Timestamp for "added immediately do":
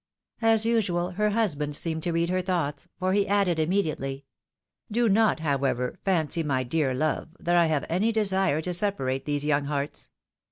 3.27-5.07